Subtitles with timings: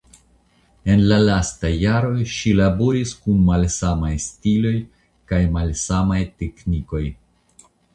[0.93, 4.75] En la lastaj jaroj ŝi laboris kun malsamaj stiloj
[5.33, 7.09] kaj malsamaj teknikoj.